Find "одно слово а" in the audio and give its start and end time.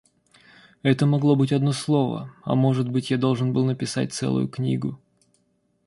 1.53-2.55